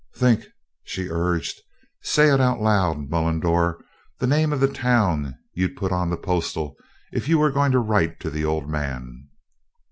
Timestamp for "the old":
8.31-8.67